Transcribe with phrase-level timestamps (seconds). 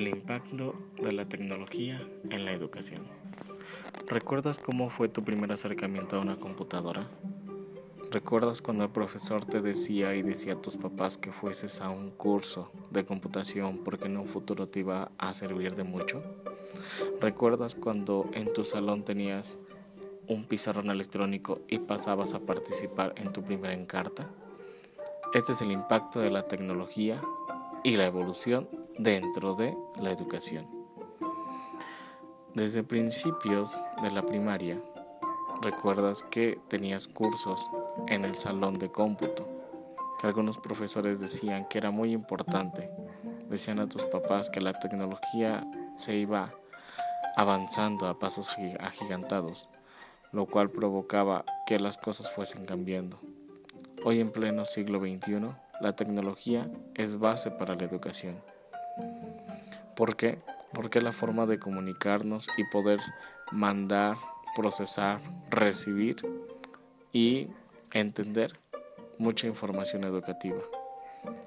[0.00, 3.02] El impacto de la tecnología en la educación.
[4.06, 7.06] ¿Recuerdas cómo fue tu primer acercamiento a una computadora?
[8.10, 12.12] ¿Recuerdas cuando el profesor te decía y decía a tus papás que fueses a un
[12.12, 16.22] curso de computación porque en un futuro te iba a servir de mucho?
[17.20, 19.58] ¿Recuerdas cuando en tu salón tenías
[20.28, 24.30] un pizarrón electrónico y pasabas a participar en tu primera encarta?
[25.34, 27.20] Este es el impacto de la tecnología
[27.84, 28.66] y la evolución
[29.02, 30.68] dentro de la educación.
[32.52, 34.78] Desde principios de la primaria,
[35.62, 37.70] recuerdas que tenías cursos
[38.08, 39.48] en el salón de cómputo,
[40.20, 42.90] que algunos profesores decían que era muy importante.
[43.48, 46.52] Decían a tus papás que la tecnología se iba
[47.36, 49.70] avanzando a pasos agigantados,
[50.30, 53.18] lo cual provocaba que las cosas fuesen cambiando.
[54.04, 58.36] Hoy en pleno siglo XXI, la tecnología es base para la educación.
[60.00, 60.38] ¿Por qué?
[60.72, 63.00] Porque la forma de comunicarnos y poder
[63.52, 64.16] mandar,
[64.56, 65.20] procesar,
[65.50, 66.16] recibir
[67.12, 67.48] y
[67.92, 68.54] entender
[69.18, 70.62] mucha información educativa.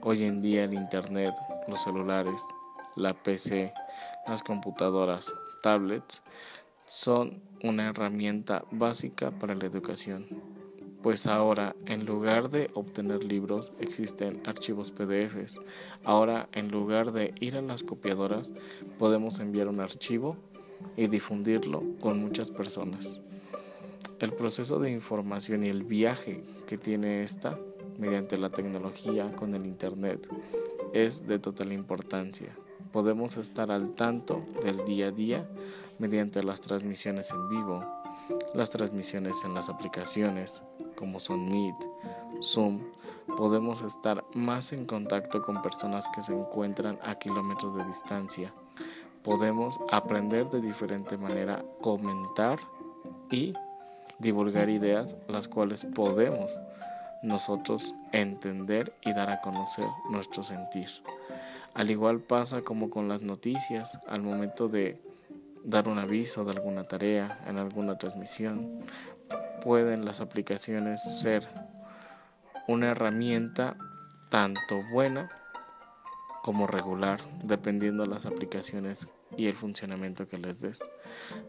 [0.02, 1.34] Hoy en día el Internet,
[1.68, 2.44] los celulares,
[2.96, 3.74] la PC,
[4.28, 6.22] las computadoras, tablets
[6.86, 10.28] son una herramienta básica para la educación
[11.04, 15.60] pues ahora en lugar de obtener libros existen archivos PDFs.
[16.06, 18.50] Ahora en lugar de ir a las copiadoras
[18.98, 20.38] podemos enviar un archivo
[20.96, 23.20] y difundirlo con muchas personas.
[24.20, 27.60] El proceso de información y el viaje que tiene esta
[28.00, 30.26] mediante la tecnología con el Internet
[30.94, 32.56] es de total importancia.
[32.94, 35.50] Podemos estar al tanto del día a día
[36.00, 38.03] mediante las transmisiones en vivo,
[38.54, 40.62] las transmisiones en las aplicaciones,
[40.96, 41.76] como son Meet,
[42.42, 42.82] Zoom,
[43.38, 48.54] podemos estar más en contacto con personas que se encuentran a kilómetros de distancia.
[49.24, 52.60] Podemos aprender de diferente manera, comentar
[53.32, 53.54] y
[54.20, 56.56] divulgar ideas las cuales podemos
[57.24, 60.90] nosotros entender y dar a conocer nuestro sentir.
[61.74, 65.02] Al igual pasa como con las noticias, al momento de
[65.64, 68.86] dar un aviso de alguna tarea en alguna transmisión,
[69.64, 71.48] pueden las aplicaciones ser
[72.68, 73.76] una herramienta
[74.30, 75.30] tanto buena
[76.44, 79.08] como regular, dependiendo de las aplicaciones
[79.38, 80.80] y el funcionamiento que les des.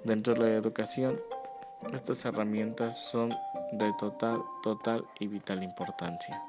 [0.05, 1.21] Dentro de la educación,
[1.93, 3.31] estas herramientas son
[3.73, 6.41] de total, total y vital importancia.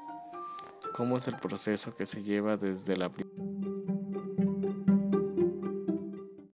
[0.94, 3.55] ¿Cómo es el proceso que se lleva desde la aplicación?